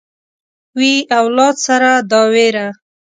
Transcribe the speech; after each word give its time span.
وي 0.77 0.93
اولاد 1.21 1.55
سره 1.65 1.91
دا 2.11 2.21
وېره 2.33 2.67